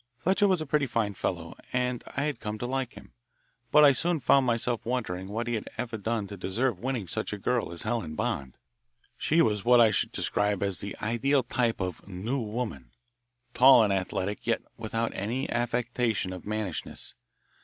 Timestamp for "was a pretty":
0.47-0.87